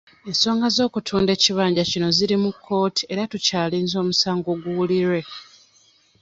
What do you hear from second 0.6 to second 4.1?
z'okutunda ekibanja kino ziri mu kkooti era tukyalinze